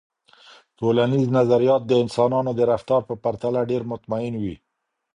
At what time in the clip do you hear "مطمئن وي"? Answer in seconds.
3.91-4.55